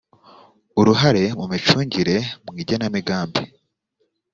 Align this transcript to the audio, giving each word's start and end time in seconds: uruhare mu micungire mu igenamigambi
uruhare 0.79 1.23
mu 1.39 1.45
micungire 1.51 2.15
mu 2.45 2.51
igenamigambi 2.61 3.43